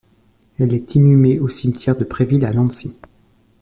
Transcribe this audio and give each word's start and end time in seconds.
Elle 0.57 0.73
est 0.73 0.95
inhumée 0.95 1.37
au 1.39 1.47
cimetière 1.47 1.95
de 1.95 2.03
Préville 2.05 2.45
à 2.45 2.53
Nancy. 2.53 2.99